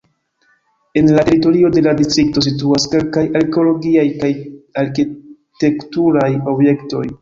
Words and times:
En 1.01 1.11
la 1.17 1.25
teritorio 1.27 1.69
de 1.75 1.83
la 1.89 1.93
distrikto 1.99 2.45
situas 2.47 2.89
kelkaj 2.95 3.25
arkeologiaj 3.43 4.09
kaj 4.25 4.35
arkitekturaj 4.85 6.31
objektoj. 6.57 7.09